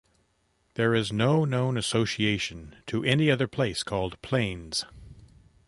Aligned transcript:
There 0.73 0.95
is 0.95 1.13
no 1.13 1.45
known 1.45 1.77
association 1.77 2.75
to 2.87 3.03
any 3.03 3.29
other 3.29 3.47
place 3.47 3.83
called 3.83 4.19
Plains. 4.23 4.83